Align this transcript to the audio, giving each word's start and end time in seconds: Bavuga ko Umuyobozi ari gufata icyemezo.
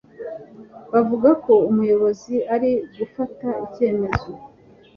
Bavuga 0.91 1.29
ko 1.43 1.53
Umuyobozi 1.69 2.35
ari 2.53 2.71
gufata 2.97 3.47
icyemezo. 3.65 4.29